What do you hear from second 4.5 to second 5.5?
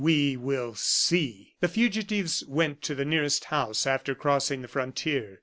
the frontier.